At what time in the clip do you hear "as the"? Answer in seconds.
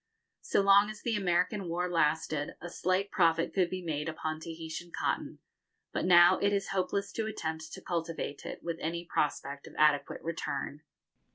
0.89-1.15